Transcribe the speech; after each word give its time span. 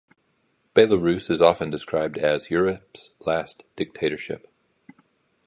Belarus 0.73 1.29
is 1.29 1.43
often 1.43 1.69
described 1.69 2.17
as 2.17 2.49
"Europe's 2.49 3.11
last 3.19 3.65
dictatorship". 3.75 4.47